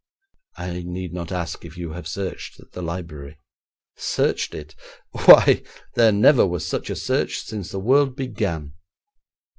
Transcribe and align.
'I 0.57 0.81
need 0.87 1.13
not 1.13 1.31
ask 1.31 1.63
if 1.63 1.77
you 1.77 1.91
have 1.91 2.07
searched 2.07 2.59
the 2.71 2.81
library?' 2.81 3.37
'Searched 3.97 4.55
it? 4.55 4.73
Why, 5.11 5.61
there 5.93 6.11
never 6.11 6.43
was 6.43 6.65
such 6.65 6.89
a 6.89 6.95
search 6.95 7.37
since 7.41 7.69
the 7.69 7.77
world 7.79 8.15
began!' 8.15 8.73